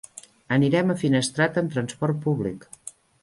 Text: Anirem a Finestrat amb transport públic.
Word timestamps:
Anirem 0.55 0.93
a 0.93 0.95
Finestrat 1.01 1.61
amb 1.63 1.75
transport 1.77 2.19
públic. 2.27 2.69